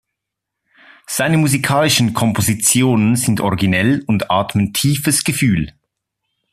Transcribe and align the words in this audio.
Seine 1.05 1.37
musikalischen 1.37 2.15
Kompositionen 2.15 3.15
sind 3.15 3.39
originell 3.39 4.03
und 4.07 4.31
atmen 4.31 4.73
tiefes 4.73 5.23
Gefühl. 5.23 5.75